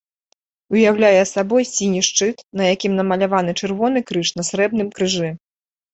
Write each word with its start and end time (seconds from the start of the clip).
Уяўляе 0.75 1.19
сабой 1.31 1.67
сіні 1.73 2.01
шчыт, 2.09 2.37
на 2.61 2.69
якім 2.73 2.97
намаляваны 3.03 3.51
чырвоны 3.61 3.99
крыж 4.11 4.27
на 4.39 4.43
срэбным 4.49 4.89
крыжы. 4.97 5.29